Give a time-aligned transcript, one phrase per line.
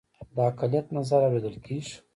[0.35, 1.95] د اقلیت نظر اوریدل کیږي